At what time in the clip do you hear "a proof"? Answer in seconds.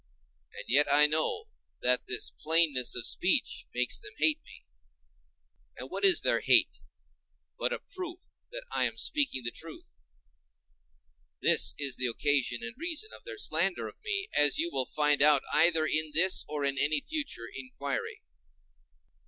7.71-8.33